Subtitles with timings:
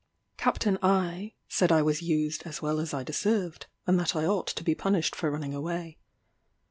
[0.35, 0.65] Capt.
[0.65, 4.63] I said I was used as well as I deserved, and that I ought to
[4.63, 5.99] be punished for running away.